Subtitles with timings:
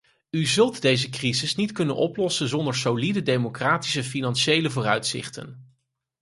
[0.29, 5.77] U zult deze crisis niet kunnen oplossen zonder solide, democratische financiële vooruitzichten.